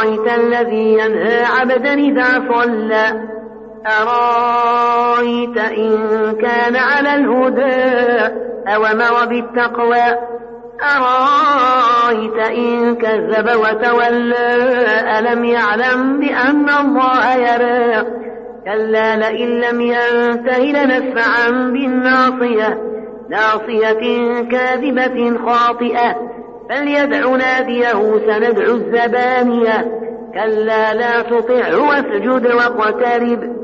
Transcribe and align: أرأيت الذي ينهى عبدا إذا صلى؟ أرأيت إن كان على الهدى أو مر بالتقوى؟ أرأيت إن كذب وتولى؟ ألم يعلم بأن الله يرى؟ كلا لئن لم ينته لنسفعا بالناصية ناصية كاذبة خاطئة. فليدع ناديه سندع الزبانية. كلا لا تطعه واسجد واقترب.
أرأيت 0.00 0.38
الذي 0.38 0.92
ينهى 0.92 1.44
عبدا 1.44 1.94
إذا 1.94 2.42
صلى؟ 2.52 3.28
أرأيت 3.86 5.56
إن 5.58 5.98
كان 6.42 6.76
على 6.76 7.14
الهدى 7.14 8.34
أو 8.68 8.82
مر 8.82 9.26
بالتقوى؟ 9.26 10.16
أرأيت 10.96 12.38
إن 12.38 12.96
كذب 12.96 13.48
وتولى؟ 13.56 14.56
ألم 15.18 15.44
يعلم 15.44 16.20
بأن 16.20 16.68
الله 16.68 17.34
يرى؟ 17.34 18.06
كلا 18.64 19.16
لئن 19.16 19.60
لم 19.60 19.80
ينته 19.80 20.58
لنسفعا 20.58 21.50
بالناصية 21.50 22.78
ناصية 23.30 24.02
كاذبة 24.50 25.38
خاطئة. 25.46 26.16
فليدع 26.70 27.36
ناديه 27.36 28.18
سندع 28.26 28.64
الزبانية. 28.64 30.00
كلا 30.34 30.94
لا 30.94 31.22
تطعه 31.22 31.88
واسجد 31.88 32.46
واقترب. 32.46 33.59